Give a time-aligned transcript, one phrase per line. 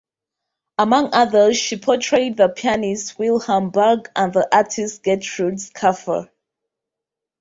[0.79, 6.31] Among others she portrayed the pianist Wilhelm Barg and the artist Gertrud Schaeffer.